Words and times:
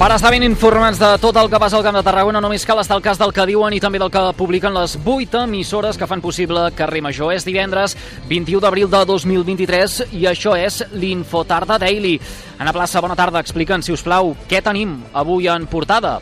Per 0.00 0.08
estar 0.14 0.30
ben 0.32 0.40
informats 0.46 0.96
de 0.96 1.08
tot 1.20 1.36
el 1.36 1.50
que 1.52 1.58
passa 1.60 1.76
al 1.76 1.82
Camp 1.84 1.98
de 1.98 2.00
Tarragona, 2.00 2.40
només 2.40 2.62
cal 2.64 2.78
estar 2.80 2.96
al 2.96 3.02
cas 3.04 3.18
del 3.20 3.34
que 3.36 3.44
diuen 3.50 3.74
i 3.76 3.82
també 3.84 3.98
del 4.00 4.08
que 4.08 4.22
publiquen 4.38 4.72
les 4.72 4.94
8 4.96 5.42
emissores 5.44 6.00
que 6.00 6.08
fan 6.08 6.22
possible 6.24 6.62
Carrer 6.72 7.02
Major. 7.04 7.34
És 7.36 7.44
divendres 7.44 7.92
21 8.30 8.64
d'abril 8.64 8.88
de 8.88 9.02
2023 9.04 10.06
i 10.16 10.24
això 10.24 10.56
és 10.56 10.80
l'Infotarda 10.96 11.76
Daily. 11.76 12.14
Ana 12.56 12.72
Plaça, 12.72 13.04
bona 13.04 13.18
tarda. 13.18 13.44
Explica'ns, 13.44 13.90
si 13.90 13.92
us 13.92 14.00
plau, 14.00 14.32
què 14.48 14.64
tenim 14.64 15.02
avui 15.12 15.52
en 15.52 15.68
portada? 15.68 16.16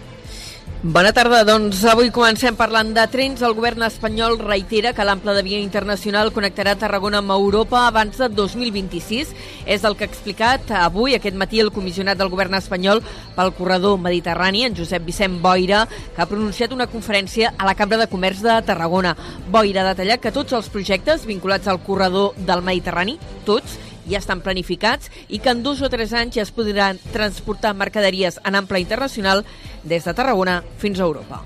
Bona 0.79 1.11
tarda, 1.11 1.41
doncs 1.43 1.81
avui 1.91 2.13
comencem 2.15 2.55
parlant 2.55 2.93
de 2.95 3.03
trens. 3.11 3.41
El 3.43 3.57
govern 3.59 3.83
espanyol 3.83 4.37
reitera 4.39 4.93
que 4.95 5.03
l'ample 5.03 5.33
de 5.35 5.43
via 5.43 5.59
internacional 5.59 6.31
connectarà 6.31 6.77
Tarragona 6.79 7.19
amb 7.19 7.35
Europa 7.35 7.81
abans 7.89 8.21
de 8.23 8.29
2026. 8.31 9.33
És 9.67 9.83
el 9.83 9.97
que 9.99 10.07
ha 10.07 10.09
explicat 10.09 10.71
avui, 10.79 11.17
aquest 11.17 11.35
matí, 11.35 11.59
el 11.59 11.73
comissionat 11.75 12.21
del 12.21 12.31
govern 12.31 12.55
espanyol 12.61 13.03
pel 13.35 13.51
corredor 13.59 13.99
mediterrani, 13.99 14.69
en 14.69 14.79
Josep 14.79 15.03
Vicent 15.03 15.41
Boira, 15.43 15.83
que 16.15 16.23
ha 16.23 16.31
pronunciat 16.31 16.71
una 16.71 16.87
conferència 16.87 17.57
a 17.59 17.67
la 17.67 17.75
Cambra 17.75 17.99
de 17.99 18.07
Comerç 18.07 18.47
de 18.47 18.55
Tarragona. 18.71 19.17
Boira 19.51 19.83
ha 19.83 19.91
detallat 19.97 20.23
que 20.23 20.35
tots 20.39 20.55
els 20.55 20.71
projectes 20.71 21.27
vinculats 21.27 21.67
al 21.67 21.83
corredor 21.83 22.39
del 22.39 22.63
Mediterrani, 22.63 23.19
tots, 23.43 23.81
ja 24.09 24.19
estan 24.19 24.41
planificats 24.41 25.13
i 25.29 25.39
que 25.39 25.53
en 25.53 25.63
dos 25.63 25.83
o 25.85 25.91
tres 25.93 26.15
anys 26.17 26.39
ja 26.39 26.45
es 26.47 26.53
podran 26.55 26.99
transportar 27.13 27.75
mercaderies 27.77 28.41
en 28.45 28.57
ample 28.57 28.81
internacional 28.81 29.45
des 29.85 30.05
de 30.05 30.15
Tarragona 30.15 30.63
fins 30.79 31.01
a 31.01 31.07
Europa 31.07 31.45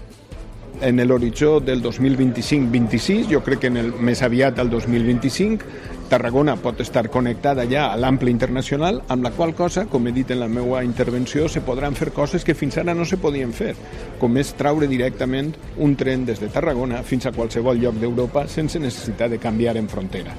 en 0.83 0.99
l'horitzó 1.07 1.61
del 1.61 1.83
2025-26, 1.83 3.29
jo 3.31 3.41
crec 3.43 3.61
que 3.61 3.71
en 3.71 3.77
el 3.79 3.93
més 3.95 4.23
aviat 4.23 4.57
del 4.57 4.71
2025, 4.71 5.91
Tarragona 6.13 6.59
pot 6.61 6.81
estar 6.85 7.07
connectada 7.09 7.65
ja 7.71 7.87
a 7.89 7.97
l'ample 7.97 8.31
internacional, 8.31 9.01
amb 9.09 9.25
la 9.25 9.31
qual 9.33 9.55
cosa, 9.57 9.87
com 9.89 10.07
he 10.07 10.13
dit 10.13 10.31
en 10.35 10.43
la 10.43 10.49
meva 10.49 10.83
intervenció, 10.85 11.47
se 11.49 11.63
podran 11.65 11.97
fer 11.97 12.11
coses 12.13 12.45
que 12.45 12.57
fins 12.59 12.77
ara 12.83 12.93
no 12.99 13.07
se 13.09 13.17
podien 13.17 13.55
fer, 13.57 13.73
com 14.21 14.37
és 14.37 14.53
traure 14.59 14.91
directament 14.91 15.55
un 15.79 15.97
tren 15.97 16.27
des 16.29 16.43
de 16.43 16.51
Tarragona 16.53 17.01
fins 17.07 17.27
a 17.27 17.33
qualsevol 17.33 17.81
lloc 17.81 17.97
d'Europa 18.03 18.45
sense 18.49 18.83
necessitat 18.83 19.33
de 19.33 19.41
canviar 19.41 19.79
en 19.81 19.89
frontera. 19.89 20.37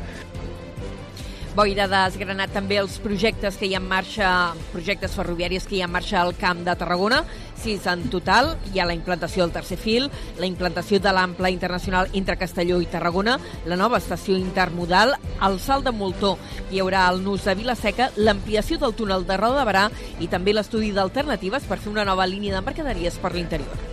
Boira 1.53 1.85
ha 1.85 2.07
desgranat 2.09 2.49
també 2.49 2.79
els 2.81 2.95
projectes 2.97 3.59
que 3.61 3.67
hi 3.69 3.75
ha 3.75 3.79
en 3.79 3.85
marxa, 3.85 4.27
projectes 4.71 5.13
ferroviaris 5.13 5.67
que 5.69 5.75
hi 5.77 5.83
ha 5.83 5.85
en 5.85 5.93
marxa 5.93 6.17
al 6.23 6.33
Camp 6.33 6.63
de 6.65 6.73
Tarragona, 6.73 7.19
sis 7.61 7.85
en 7.85 8.07
total. 8.09 8.55
Hi 8.73 8.81
ha 8.81 8.87
la 8.89 8.95
implantació 8.97 9.43
del 9.43 9.53
tercer 9.53 9.77
fil, 9.77 10.09
la 10.41 10.49
implantació 10.49 10.97
de 10.97 11.13
l'ample 11.13 11.51
internacional 11.53 12.09
entre 12.17 12.39
Castelló 12.41 12.81
i 12.81 12.89
Tarragona, 12.89 13.37
la 13.69 13.77
nova 13.77 14.01
estació 14.01 14.33
intermodal, 14.33 15.13
el 15.45 15.61
salt 15.61 15.85
de 15.85 15.93
Moltó, 15.93 16.39
hi 16.73 16.81
haurà 16.81 17.05
el 17.13 17.21
nus 17.21 17.45
de 17.45 17.53
Vilaseca, 17.61 18.09
l'ampliació 18.17 18.81
del 18.81 18.97
túnel 18.97 19.29
de 19.29 19.37
Roda 19.37 19.61
de 19.61 19.69
Barà 19.69 19.87
i 20.25 20.33
també 20.33 20.57
l'estudi 20.57 20.89
d'alternatives 20.91 21.69
per 21.69 21.77
fer 21.77 21.93
una 21.93 22.09
nova 22.09 22.25
línia 22.25 22.57
de 22.57 22.65
mercaderies 22.65 23.21
per 23.21 23.35
l'interior. 23.37 23.91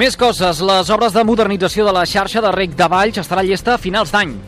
Més 0.00 0.16
coses. 0.16 0.62
Les 0.64 0.90
obres 0.94 1.12
de 1.12 1.28
modernització 1.28 1.84
de 1.84 1.92
la 1.92 2.08
xarxa 2.08 2.40
de 2.40 2.54
rec 2.56 2.72
de 2.78 2.88
Valls 2.88 3.20
estarà 3.20 3.44
llesta 3.44 3.74
a 3.74 3.82
finals 3.82 4.16
d'any. 4.16 4.38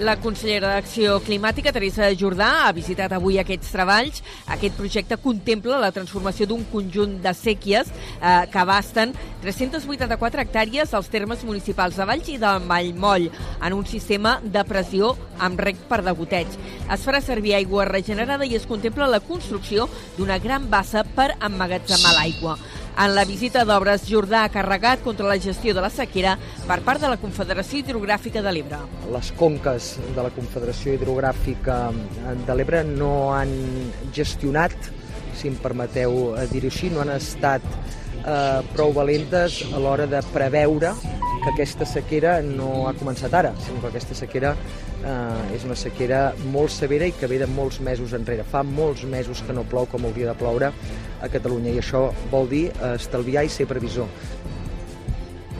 La 0.00 0.14
consellera 0.16 0.70
d'Acció 0.78 1.18
Climàtica, 1.20 1.74
Teresa 1.76 2.06
Jordà, 2.16 2.46
ha 2.64 2.70
visitat 2.72 3.12
avui 3.12 3.36
aquests 3.36 3.68
treballs. 3.74 4.22
Aquest 4.54 4.78
projecte 4.78 5.18
contempla 5.20 5.76
la 5.82 5.90
transformació 5.92 6.46
d'un 6.48 6.62
conjunt 6.72 7.18
de 7.20 7.34
sèquies 7.36 7.90
eh, 7.92 8.46
que 8.48 8.62
abasten 8.62 9.12
384 9.44 10.46
hectàrees 10.46 10.96
als 10.96 11.12
termes 11.12 11.44
municipals 11.44 12.00
de 12.00 12.08
Valls 12.08 12.32
i 12.32 12.38
de 12.40 12.54
Vallmoll 12.64 13.28
en 13.28 13.76
un 13.76 13.84
sistema 13.84 14.38
de 14.40 14.64
pressió 14.64 15.12
amb 15.36 15.60
rec 15.60 15.84
per 15.92 16.00
degoteig. 16.08 16.48
Es 16.88 17.04
farà 17.04 17.20
servir 17.20 17.58
aigua 17.60 17.84
regenerada 17.84 18.48
i 18.48 18.56
es 18.56 18.64
contempla 18.70 19.10
la 19.10 19.20
construcció 19.20 19.90
d'una 20.16 20.40
gran 20.40 20.72
bassa 20.72 21.04
per 21.04 21.34
emmagatzemar 21.44 22.16
l'aigua. 22.16 22.56
En 22.98 23.14
la 23.14 23.24
visita 23.24 23.62
d'obres, 23.64 24.04
Jordà 24.10 24.42
ha 24.44 24.52
carregat 24.52 25.02
contra 25.04 25.28
la 25.28 25.38
gestió 25.40 25.74
de 25.74 25.84
la 25.84 25.90
sequera 25.92 26.36
per 26.66 26.80
part 26.86 27.00
de 27.00 27.08
la 27.12 27.18
Confederació 27.20 27.80
Hidrogràfica 27.80 28.42
de 28.42 28.52
l'Ebre. 28.52 28.80
Les 29.14 29.30
conques 29.38 29.92
de 30.16 30.24
la 30.26 30.32
Confederació 30.34 30.96
Hidrogràfica 30.96 31.78
de 32.46 32.58
l'Ebre 32.58 32.82
no 32.88 33.30
han 33.36 33.54
gestionat, 34.16 34.76
si 35.38 35.48
em 35.48 35.56
permeteu 35.62 36.34
dir-ho 36.50 36.68
així, 36.68 36.90
no 36.92 37.00
han 37.04 37.14
estat 37.14 37.64
eh, 38.26 38.60
prou 38.74 38.92
valentes 38.96 39.62
a 39.70 39.80
l'hora 39.80 40.08
de 40.10 40.20
preveure 40.34 40.92
que 41.40 41.50
aquesta 41.50 41.86
sequera 41.88 42.38
no 42.44 42.86
ha 42.88 42.94
començat 42.98 43.34
ara, 43.34 43.52
sinó 43.64 43.80
que 43.80 43.90
aquesta 43.90 44.16
sequera 44.16 44.52
eh, 44.54 45.56
és 45.56 45.64
una 45.66 45.76
sequera 45.78 46.20
molt 46.52 46.72
severa 46.74 47.08
i 47.08 47.14
que 47.16 47.28
ve 47.30 47.40
de 47.40 47.48
molts 47.50 47.80
mesos 47.84 48.14
enrere. 48.16 48.44
Fa 48.44 48.62
molts 48.66 49.04
mesos 49.08 49.42
que 49.46 49.56
no 49.56 49.64
plou 49.68 49.88
com 49.90 50.04
hauria 50.06 50.30
de 50.30 50.36
ploure 50.38 50.70
a 50.70 51.30
Catalunya 51.32 51.74
i 51.74 51.80
això 51.82 52.08
vol 52.32 52.48
dir 52.50 52.68
eh, 52.70 52.94
estalviar 52.94 53.46
i 53.46 53.52
ser 53.52 53.68
previsor. 53.70 54.10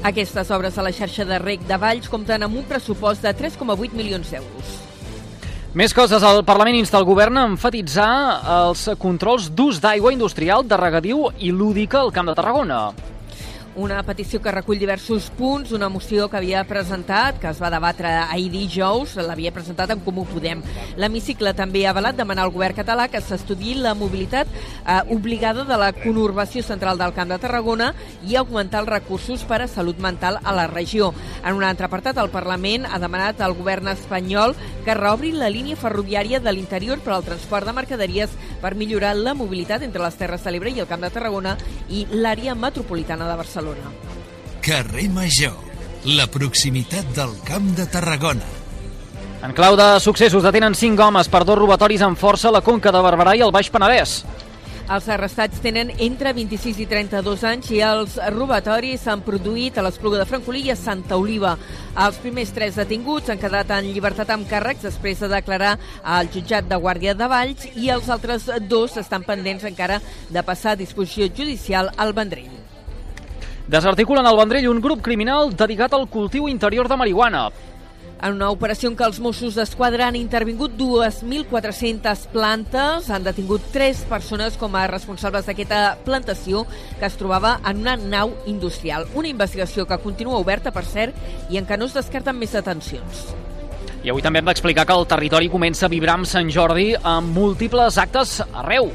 Aquestes 0.07 0.49
obres 0.57 0.79
a 0.79 0.85
la 0.85 0.95
xarxa 0.97 1.27
de 1.29 1.41
rec 1.43 1.67
de 1.69 1.77
Valls 1.77 2.09
compten 2.09 2.47
amb 2.47 2.57
un 2.57 2.65
pressupost 2.69 3.25
de 3.25 3.35
3,8 3.37 3.93
milions 3.97 4.31
d'euros. 4.33 4.79
Més 5.77 5.93
coses. 5.95 6.25
El 6.27 6.41
Parlament 6.43 6.81
insta 6.81 6.99
el 6.99 7.07
govern 7.07 7.37
a 7.39 7.45
enfatitzar 7.47 8.11
els 8.57 8.89
controls 8.99 9.53
d'ús 9.55 9.79
d'aigua 9.79 10.11
industrial, 10.11 10.65
de 10.67 10.81
regadiu 10.81 11.29
i 11.39 11.53
lúdica 11.55 12.01
al 12.01 12.11
Camp 12.17 12.27
de 12.27 12.35
Tarragona 12.35 12.81
una 13.77 14.03
petició 14.03 14.41
que 14.43 14.51
recull 14.53 14.81
diversos 14.81 15.29
punts, 15.37 15.71
una 15.73 15.89
moció 15.89 16.29
que 16.29 16.39
havia 16.41 16.65
presentat, 16.67 17.39
que 17.41 17.51
es 17.51 17.61
va 17.63 17.71
debatre 17.71 18.11
ahir 18.23 18.49
dijous, 18.51 19.15
l'havia 19.23 19.53
presentat 19.55 19.93
en 19.95 20.01
Comú 20.03 20.25
Podem. 20.27 20.63
L'hemicicle 20.99 21.53
també 21.55 21.85
ha 21.87 21.93
avalat 21.95 22.19
demanar 22.19 22.45
al 22.47 22.55
govern 22.55 22.75
català 22.77 23.07
que 23.09 23.23
s'estudi 23.23 23.77
la 23.79 23.95
mobilitat 23.95 24.51
eh, 24.51 25.01
obligada 25.15 25.65
de 25.65 25.79
la 25.79 25.93
conurbació 25.95 26.65
central 26.67 26.99
del 26.99 27.15
Camp 27.15 27.31
de 27.31 27.39
Tarragona 27.39 27.93
i 28.27 28.37
augmentar 28.37 28.83
els 28.83 28.91
recursos 28.91 29.45
per 29.47 29.63
a 29.63 29.71
salut 29.71 30.01
mental 30.03 30.41
a 30.43 30.55
la 30.57 30.67
regió. 30.67 31.13
En 31.45 31.55
un 31.55 31.65
altre 31.65 31.87
apartat, 31.87 32.19
el 32.19 32.33
Parlament 32.35 32.89
ha 32.91 32.99
demanat 32.99 33.41
al 33.41 33.55
govern 33.55 33.89
espanyol 33.95 34.57
que 34.85 34.97
reobri 34.99 35.33
la 35.33 35.51
línia 35.53 35.79
ferroviària 35.79 36.41
de 36.41 36.53
l'interior 36.53 36.99
per 37.05 37.15
al 37.15 37.27
transport 37.27 37.69
de 37.69 37.77
mercaderies 37.77 38.35
per 38.61 38.75
millorar 38.75 39.15
la 39.17 39.35
mobilitat 39.35 39.85
entre 39.87 40.03
les 40.03 40.19
Terres 40.19 40.45
de 40.45 40.51
l'Ebre 40.51 40.75
i 40.75 40.83
el 40.83 40.91
Camp 40.91 41.07
de 41.07 41.15
Tarragona 41.15 41.57
i 41.89 42.07
l'àrea 42.11 42.57
metropolitana 42.59 43.29
de 43.29 43.37
Barcelona. 43.37 43.60
Barcelona. 43.61 43.93
Carrer 44.63 45.09
Major, 45.11 45.57
la 46.05 46.27
proximitat 46.27 47.05
del 47.17 47.33
Camp 47.45 47.75
de 47.77 47.87
Tarragona. 47.87 48.47
En 49.45 49.53
clau 49.57 49.77
de 49.77 49.89
successos 50.01 50.45
detenen 50.45 50.77
cinc 50.77 51.01
homes 51.01 51.29
per 51.29 51.45
dos 51.45 51.59
robatoris 51.59 52.03
amb 52.05 52.19
força 52.19 52.49
a 52.49 52.55
la 52.57 52.61
Conca 52.65 52.93
de 52.93 53.01
Barberà 53.01 53.37
i 53.37 53.43
el 53.45 53.53
Baix 53.53 53.71
Penedès. 53.73 54.21
Els 54.91 55.07
arrestats 55.13 55.61
tenen 55.63 55.93
entre 56.03 56.33
26 56.35 56.81
i 56.83 56.87
32 56.91 57.45
anys 57.47 57.69
i 57.71 57.79
els 57.85 58.17
robatoris 58.35 59.05
s'han 59.07 59.23
produït 59.23 59.79
a 59.79 59.85
l'Espluga 59.87 60.19
de 60.19 60.27
Francolí 60.27 60.65
i 60.67 60.73
a 60.73 60.77
Santa 60.77 61.17
Oliva. 61.21 61.55
Els 61.95 62.19
primers 62.25 62.51
tres 62.57 62.81
detinguts 62.81 63.31
han 63.31 63.39
quedat 63.39 63.71
en 63.77 63.87
llibertat 63.87 64.33
amb 64.35 64.49
càrrecs 64.51 64.89
després 64.89 65.23
de 65.23 65.31
declarar 65.31 65.77
al 66.03 66.33
jutjat 66.35 66.67
de 66.69 66.81
Guàrdia 66.81 67.15
de 67.15 67.29
Valls 67.31 67.69
i 67.77 67.93
els 67.95 68.11
altres 68.11 68.51
dos 68.69 68.99
estan 68.99 69.23
pendents 69.23 69.69
encara 69.69 70.01
de 70.29 70.43
passar 70.43 70.75
a 70.75 70.83
disposició 70.83 71.31
judicial 71.31 71.95
al 71.97 72.17
Vendrell. 72.17 72.60
Desarticulen 73.71 74.27
al 74.27 74.35
Vendrell 74.35 74.67
un 74.67 74.81
grup 74.83 74.99
criminal 74.99 75.53
dedicat 75.55 75.93
al 75.95 76.09
cultiu 76.11 76.49
interior 76.51 76.89
de 76.91 76.97
marihuana. 76.99 77.43
En 78.21 78.35
una 78.35 78.49
operació 78.51 78.89
en 78.91 78.97
què 78.99 79.05
els 79.07 79.21
Mossos 79.23 79.55
d'Esquadra 79.55 80.09
han 80.09 80.17
intervingut 80.19 80.73
2.400 80.75 82.25
plantes, 82.33 83.07
han 83.15 83.23
detingut 83.23 83.69
tres 83.71 84.01
persones 84.11 84.57
com 84.59 84.75
a 84.75 84.89
responsables 84.91 85.47
d'aquesta 85.47 86.01
plantació 86.03 86.65
que 86.99 87.07
es 87.07 87.19
trobava 87.21 87.61
en 87.63 87.85
una 87.85 87.95
nau 87.95 88.33
industrial. 88.51 89.07
Una 89.15 89.31
investigació 89.31 89.87
que 89.87 90.01
continua 90.03 90.41
oberta, 90.43 90.73
per 90.75 90.83
cert, 90.83 91.15
i 91.49 91.61
en 91.61 91.69
què 91.69 91.79
no 91.79 91.87
es 91.87 91.95
descarten 91.95 92.43
més 92.43 92.57
detencions. 92.59 93.23
I 94.03 94.11
avui 94.11 94.27
també 94.27 94.43
hem 94.43 94.51
d'explicar 94.51 94.83
que 94.89 94.99
el 94.99 95.07
territori 95.07 95.53
comença 95.53 95.87
a 95.87 95.95
vibrar 95.95 96.19
amb 96.19 96.27
Sant 96.27 96.51
Jordi 96.51 96.91
amb 96.99 97.31
múltiples 97.39 98.03
actes 98.03 98.41
arreu. 98.51 98.91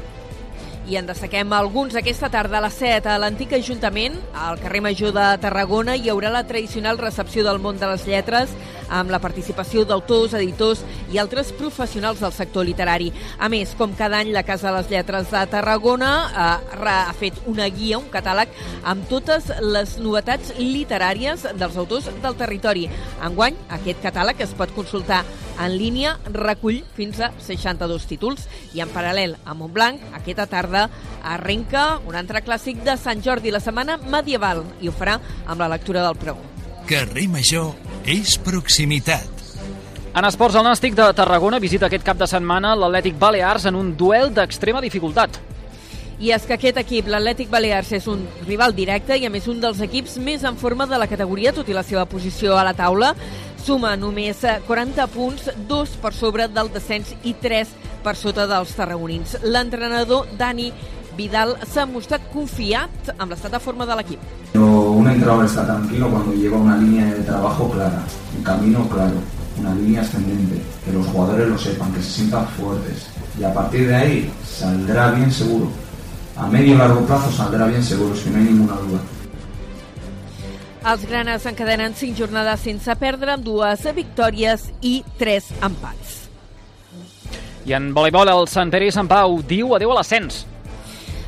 I 0.86 0.94
en 1.00 1.08
destaquem 1.08 1.50
alguns 1.50 1.96
aquesta 1.98 2.28
tarda 2.30 2.60
a 2.60 2.62
les 2.62 2.76
7 2.78 3.10
a 3.10 3.16
l'antic 3.18 3.56
Ajuntament, 3.56 4.20
al 4.38 4.60
carrer 4.62 4.84
Major 4.84 5.10
de 5.16 5.24
Tarragona, 5.42 5.96
hi 5.98 6.12
haurà 6.12 6.30
la 6.30 6.44
tradicional 6.46 7.00
recepció 7.00 7.42
del 7.42 7.58
món 7.58 7.80
de 7.80 7.88
les 7.90 8.04
lletres 8.06 8.52
amb 8.88 9.10
la 9.10 9.20
participació 9.22 9.84
d'autors, 9.86 10.34
editors 10.38 10.82
i 11.12 11.20
altres 11.22 11.52
professionals 11.56 12.20
del 12.22 12.34
sector 12.34 12.66
literari. 12.66 13.12
A 13.38 13.50
més, 13.52 13.74
com 13.78 13.94
cada 13.96 14.20
any, 14.20 14.32
la 14.34 14.44
Casa 14.46 14.70
de 14.70 14.76
les 14.78 14.90
Lletres 14.90 15.30
de 15.32 15.44
Tarragona 15.50 16.12
eh, 16.26 16.84
ha 16.86 17.14
fet 17.18 17.40
una 17.46 17.68
guia, 17.68 17.98
un 17.98 18.10
catàleg, 18.12 18.52
amb 18.84 19.08
totes 19.10 19.50
les 19.62 19.96
novetats 20.02 20.54
literàries 20.58 21.46
dels 21.56 21.76
autors 21.76 22.10
del 22.22 22.38
territori. 22.38 22.86
Enguany, 23.24 23.58
aquest 23.80 24.02
catàleg 24.04 24.40
es 24.44 24.54
pot 24.56 24.72
consultar 24.76 25.24
en 25.56 25.72
línia, 25.78 26.16
recull 26.32 26.82
fins 26.96 27.20
a 27.24 27.30
62 27.40 28.04
títols 28.10 28.44
i 28.76 28.82
en 28.84 28.92
paral·lel 28.92 29.36
a 29.44 29.54
Montblanc, 29.56 30.02
aquesta 30.18 30.46
tarda 30.50 30.86
arrenca 31.24 31.86
un 32.06 32.18
altre 32.18 32.44
clàssic 32.44 32.84
de 32.84 32.98
Sant 33.00 33.24
Jordi, 33.24 33.54
la 33.54 33.62
setmana 33.64 33.96
medieval, 33.96 34.64
i 34.80 34.90
ho 34.90 34.94
farà 34.94 35.18
amb 35.46 35.60
la 35.62 35.72
lectura 35.72 36.04
del 36.04 36.20
pregó. 36.20 36.44
Carrer 36.86 37.26
Major 37.32 37.85
és 38.06 38.36
proximitat. 38.38 39.26
En 40.16 40.24
esports, 40.24 40.54
el 40.56 40.64
Nàstic 40.64 40.94
de 40.96 41.08
Tarragona 41.18 41.58
visita 41.60 41.88
aquest 41.90 42.04
cap 42.06 42.16
de 42.16 42.28
setmana 42.30 42.76
l'Atlètic 42.78 43.18
Balears 43.18 43.66
en 43.66 43.74
un 43.74 43.90
duel 43.98 44.30
d'extrema 44.32 44.80
dificultat. 44.80 45.40
I 46.22 46.30
és 46.32 46.46
que 46.46 46.54
aquest 46.54 46.78
equip, 46.80 47.10
l'Atlètic 47.10 47.50
Balears, 47.52 47.90
és 47.98 48.06
un 48.08 48.22
rival 48.46 48.72
directe 48.78 49.18
i 49.18 49.26
a 49.26 49.30
més 49.30 49.48
un 49.50 49.58
dels 49.60 49.82
equips 49.84 50.16
més 50.22 50.46
en 50.46 50.56
forma 50.56 50.86
de 50.86 50.96
la 51.02 51.10
categoria, 51.10 51.52
tot 51.52 51.68
i 51.68 51.76
la 51.76 51.82
seva 51.84 52.06
posició 52.06 52.56
a 52.56 52.64
la 52.64 52.76
taula. 52.78 53.10
Suma 53.66 53.96
només 53.98 54.40
40 54.68 55.06
punts, 55.12 55.50
dos 55.68 55.98
per 56.00 56.14
sobre 56.14 56.46
del 56.48 56.70
descens 56.72 57.10
i 57.24 57.34
tres 57.34 57.74
per 58.06 58.14
sota 58.16 58.46
dels 58.46 58.72
tarragonins. 58.78 59.40
L'entrenador 59.42 60.30
Dani 60.38 60.70
Vidal 61.18 61.56
s'ha 61.66 61.88
mostrat 61.90 62.30
confiat 62.32 63.16
amb 63.16 63.32
l'estat 63.32 63.58
de 63.58 63.60
forma 63.60 63.84
de 63.88 63.98
l'equip. 63.98 64.32
Un 64.54 64.65
entrenador 65.16 65.44
está 65.44 65.66
tranquilo 65.66 66.10
cuando 66.10 66.32
lleva 66.34 66.58
una 66.58 66.76
línea 66.76 67.06
de 67.06 67.22
trabajo 67.22 67.70
clara, 67.70 68.02
un 68.36 68.42
camino 68.42 68.88
claro, 68.88 69.16
una 69.58 69.74
línea 69.74 70.02
ascendente, 70.02 70.62
que 70.84 70.92
los 70.92 71.06
jugadores 71.06 71.48
lo 71.48 71.58
sepan, 71.58 71.92
que 71.92 72.02
se 72.02 72.10
sientan 72.10 72.46
fuertes 72.48 73.06
y 73.38 73.44
a 73.44 73.52
partir 73.52 73.88
de 73.88 73.94
ahí 73.94 74.32
saldrá 74.44 75.10
bien 75.10 75.30
seguro. 75.30 75.68
A 76.36 76.46
medio 76.48 76.74
y 76.74 76.76
largo 76.76 77.00
plazo 77.06 77.32
saldrá 77.32 77.66
bien 77.66 77.82
seguro, 77.82 78.14
si 78.14 78.28
no 78.30 78.38
hay 78.38 78.44
ninguna 78.44 78.74
duda. 78.74 79.00
Els 80.86 81.02
granes 81.08 81.42
encadenen 81.50 81.96
5 81.98 82.14
jornades 82.14 82.60
sense 82.62 82.94
perdre, 83.00 83.32
amb 83.32 83.42
dues 83.42 83.80
victòries 83.96 84.68
i 84.86 85.00
3 85.18 85.48
empats. 85.66 86.12
I 87.66 87.74
en 87.74 87.88
voleibol, 87.96 88.30
el 88.30 88.46
Sant 88.46 88.70
Pere 88.70 88.86
i 88.86 88.92
Sant 88.94 89.08
Pau 89.10 89.40
diu 89.42 89.74
adeu 89.74 89.90
a 89.90 89.96
l'ascens. 89.98 90.44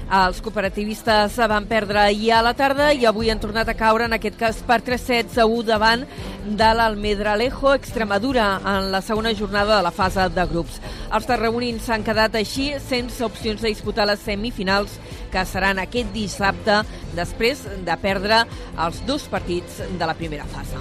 Els 0.08 0.38
cooperativistes 0.40 1.34
van 1.50 1.66
perdre 1.68 2.00
ahir 2.00 2.30
a 2.32 2.40
la 2.40 2.54
tarda 2.56 2.86
i 2.96 3.04
avui 3.04 3.28
han 3.28 3.40
tornat 3.42 3.68
a 3.68 3.74
caure, 3.76 4.06
en 4.08 4.16
aquest 4.16 4.38
cas 4.40 4.62
per 4.64 4.78
3 4.80 5.02
sets 5.04 5.36
a 5.36 5.44
1 5.44 5.66
davant 5.68 6.06
de 6.48 6.68
l'Almedralejo 6.78 7.74
Extremadura 7.76 8.46
en 8.56 8.88
la 8.94 9.02
segona 9.04 9.34
jornada 9.36 9.76
de 9.76 9.84
la 9.84 9.92
fase 9.92 10.24
de 10.32 10.46
grups. 10.48 10.80
Els 11.12 11.28
tarragonins 11.28 11.84
s'han 11.84 12.06
quedat 12.06 12.40
així 12.40 12.70
sense 12.86 13.20
opcions 13.24 13.60
de 13.60 13.68
disputar 13.68 14.08
les 14.08 14.24
semifinals 14.24 14.96
que 15.28 15.44
seran 15.44 15.82
aquest 15.84 16.08
dissabte 16.16 16.80
després 17.12 17.66
de 17.84 18.00
perdre 18.00 18.46
els 18.78 19.04
dos 19.04 19.28
partits 19.28 19.82
de 19.92 20.08
la 20.08 20.16
primera 20.16 20.48
fase. 20.48 20.80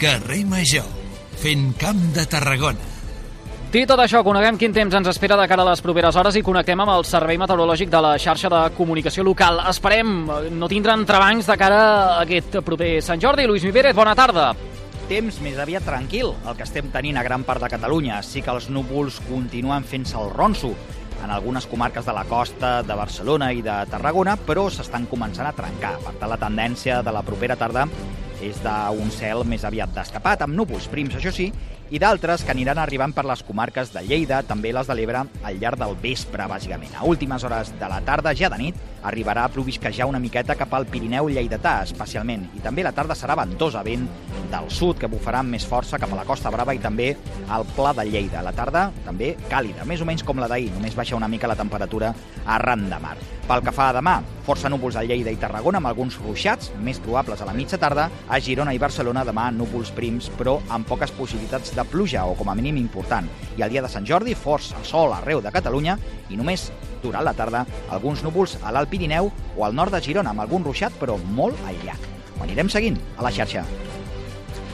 Carrer 0.00 0.40
Major, 0.48 0.88
fent 1.36 1.74
camp 1.76 2.00
de 2.16 2.24
Tarragona. 2.32 2.93
Dit 3.74 3.88
tot 3.90 3.98
això, 3.98 4.20
coneguem 4.22 4.54
quin 4.54 4.70
temps 4.70 4.94
ens 4.94 5.08
espera 5.10 5.34
de 5.34 5.48
cara 5.50 5.64
a 5.64 5.66
les 5.66 5.80
properes 5.82 6.14
hores 6.14 6.36
i 6.38 6.44
connectem 6.46 6.78
amb 6.78 6.92
el 6.92 7.02
Servei 7.08 7.40
Meteorològic 7.42 7.88
de 7.90 8.02
la 8.04 8.12
xarxa 8.22 8.46
de 8.52 8.60
comunicació 8.76 9.24
local. 9.26 9.58
Esperem 9.66 10.12
no 10.54 10.68
tindre 10.70 10.94
entrebancs 10.94 11.48
de 11.50 11.56
cara 11.58 11.80
a 11.80 12.20
aquest 12.20 12.60
proper 12.62 13.00
Sant 13.02 13.18
Jordi. 13.18 13.48
Lluís 13.50 13.66
Mivérez, 13.66 13.96
bona 13.98 14.12
tarda. 14.14 14.52
Temps 15.10 15.40
més 15.42 15.58
aviat 15.58 15.82
tranquil, 15.90 16.30
el 16.46 16.54
que 16.54 16.62
estem 16.62 16.92
tenint 16.94 17.18
a 17.18 17.24
gran 17.26 17.42
part 17.42 17.66
de 17.66 17.72
Catalunya. 17.72 18.20
Sí 18.22 18.44
que 18.46 18.54
els 18.54 18.68
núvols 18.70 19.18
continuen 19.26 19.82
fent-se 19.82 20.22
el 20.22 20.30
ronso 20.30 20.70
en 21.24 21.32
algunes 21.34 21.66
comarques 21.66 22.06
de 22.06 22.14
la 22.14 22.22
costa 22.30 22.76
de 22.86 22.94
Barcelona 22.94 23.50
i 23.50 23.64
de 23.66 23.80
Tarragona, 23.90 24.36
però 24.38 24.68
s'estan 24.70 25.10
començant 25.10 25.50
a 25.50 25.56
trencar. 25.58 25.96
Per 25.98 26.14
tant, 26.14 26.30
la 26.30 26.38
tendència 26.38 27.02
de 27.02 27.16
la 27.18 27.26
propera 27.26 27.58
tarda 27.58 27.88
és 28.44 28.60
d'un 28.64 29.10
cel 29.14 29.44
més 29.48 29.64
aviat 29.64 29.94
destapat, 29.94 30.44
amb 30.44 30.56
núvols 30.56 30.88
prims, 30.92 31.16
això 31.16 31.32
sí, 31.32 31.50
i 31.94 31.98
d'altres 32.00 32.42
que 32.42 32.50
aniran 32.50 32.78
arribant 32.80 33.12
per 33.12 33.26
les 33.28 33.42
comarques 33.44 33.92
de 33.92 34.00
Lleida, 34.06 34.40
també 34.48 34.72
les 34.72 34.88
de 34.88 34.94
l'Ebre, 34.96 35.20
al 35.44 35.58
llarg 35.60 35.78
del 35.78 35.92
vespre, 36.00 36.46
bàsicament. 36.48 36.94
A 36.96 37.04
últimes 37.04 37.44
hores 37.44 37.74
de 37.78 37.90
la 37.90 38.00
tarda, 38.02 38.32
ja 38.34 38.48
de 38.50 38.58
nit, 38.58 38.78
arribarà 39.04 39.44
a 39.44 39.52
provisquejar 39.52 40.08
una 40.08 40.18
miqueta 40.18 40.56
cap 40.56 40.72
al 40.74 40.88
Pirineu 40.88 41.28
lleidatà, 41.28 41.76
especialment. 41.84 42.48
I 42.56 42.64
també 42.64 42.82
la 42.86 42.94
tarda 42.96 43.14
serà 43.14 43.36
ventosa, 43.36 43.84
vent 43.84 44.08
del 44.50 44.70
sud, 44.72 44.96
que 44.98 45.12
bufarà 45.12 45.44
amb 45.44 45.52
més 45.54 45.68
força 45.68 46.00
cap 46.00 46.10
a 46.10 46.18
la 46.18 46.24
Costa 46.24 46.50
Brava 46.50 46.74
i 46.74 46.80
també 46.80 47.12
al 47.52 47.68
Pla 47.76 47.92
de 48.00 48.08
Lleida. 48.08 48.42
La 48.42 48.56
tarda 48.56 48.88
també 49.04 49.34
càlida, 49.52 49.84
més 49.84 50.00
o 50.00 50.08
menys 50.08 50.24
com 50.24 50.40
la 50.40 50.48
d'ahir, 50.48 50.72
només 50.72 50.96
baixa 50.96 51.20
una 51.20 51.28
mica 51.28 51.50
la 51.52 51.60
temperatura 51.60 52.14
arran 52.56 52.88
de 52.88 53.02
mar. 53.04 53.18
Pel 53.44 53.60
que 53.60 53.72
fa 53.76 53.90
a 53.90 53.92
demà, 53.92 54.14
força 54.46 54.70
núvols 54.72 54.96
a 54.96 55.02
Lleida 55.04 55.28
i 55.28 55.36
Tarragona 55.36 55.76
amb 55.76 55.90
alguns 55.90 56.14
ruixats, 56.16 56.70
més 56.80 56.96
probables 57.04 57.42
a 57.42 57.44
la 57.44 57.52
mitja 57.52 57.76
tarda. 57.76 58.06
A 58.24 58.38
Girona 58.40 58.72
i 58.72 58.80
Barcelona 58.80 59.20
demà 59.28 59.50
núvols 59.52 59.90
prims, 59.92 60.30
però 60.38 60.54
amb 60.72 60.88
poques 60.88 61.12
possibilitats 61.12 61.74
de 61.76 61.84
pluja 61.84 62.22
o 62.24 62.32
com 62.38 62.48
a 62.48 62.54
mínim 62.56 62.78
important. 62.80 63.28
I 63.58 63.66
el 63.66 63.74
dia 63.74 63.82
de 63.84 63.90
Sant 63.92 64.06
Jordi, 64.08 64.32
força 64.32 64.80
sol 64.88 65.12
arreu 65.12 65.42
de 65.44 65.52
Catalunya 65.52 65.98
i 66.32 66.38
només 66.40 66.70
durant 67.02 67.26
la 67.26 67.34
tarda 67.36 67.66
alguns 67.92 68.22
núvols 68.24 68.56
a 68.62 68.72
l'Alt 68.72 68.88
Pirineu 68.88 69.28
o 69.58 69.66
al 69.66 69.76
nord 69.76 69.92
de 69.92 70.00
Girona 70.00 70.32
amb 70.32 70.40
algun 70.40 70.64
ruixat 70.64 70.96
però 71.00 71.18
molt 71.36 71.60
aïllat. 71.68 72.00
Ho 72.38 72.46
anirem 72.46 72.72
seguint 72.72 72.96
a 73.18 73.26
la 73.26 73.32
xarxa. 73.34 73.66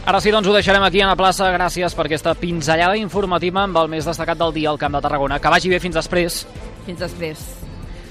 Ara 0.07 0.21
sí, 0.23 0.31
doncs 0.31 0.47
ho 0.47 0.55
deixarem 0.55 0.87
aquí 0.87 1.03
a 1.03 1.11
la 1.11 1.19
plaça. 1.19 1.51
Gràcies 1.51 1.99
per 1.99 2.07
aquesta 2.07 2.37
pinzellada 2.39 2.95
informativa 3.03 3.67
amb 3.67 3.83
el 3.83 3.91
més 3.91 4.07
destacat 4.07 4.39
del 4.39 4.55
dia 4.55 4.71
al 4.71 4.79
Camp 4.79 4.95
de 4.95 5.03
Tarragona. 5.03 5.41
Que 5.43 5.53
vagi 5.53 5.75
bé 5.75 5.83
fins 5.83 5.99
després. 5.99 6.45
Fins 6.87 7.03
després. 7.03 7.70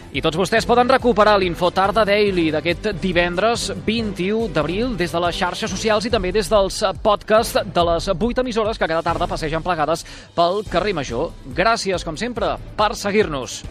I 0.10 0.24
tots 0.26 0.40
vostès 0.40 0.66
poden 0.66 0.90
recuperar 0.90 1.36
l'Info 1.38 1.68
Tarda 1.70 2.02
Daily 2.08 2.48
d'aquest 2.50 2.88
divendres 2.98 3.68
21 3.86 4.48
d'abril 4.56 4.96
des 4.98 5.12
de 5.14 5.20
les 5.22 5.38
xarxes 5.38 5.70
socials 5.70 6.08
i 6.08 6.10
també 6.10 6.32
des 6.34 6.50
dels 6.50 6.80
podcasts 7.04 7.60
de 7.62 7.84
les 7.92 8.08
8 8.10 8.42
emissores 8.42 8.82
que 8.82 8.88
cada 8.90 9.04
tarda 9.06 9.28
passegen 9.30 9.62
plegades 9.62 10.02
pel 10.34 10.64
carrer 10.66 10.96
Major. 10.98 11.30
Gràcies, 11.54 12.02
com 12.02 12.18
sempre, 12.18 12.56
per 12.76 12.96
seguir-nos. 12.98 13.62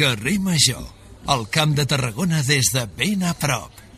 Carrer 0.00 0.38
Major, 0.40 0.88
el 1.36 1.46
Camp 1.52 1.76
de 1.76 1.84
Tarragona 1.84 2.40
des 2.48 2.72
de 2.72 2.88
ben 2.96 3.28
a 3.28 3.36
prop. 3.36 3.89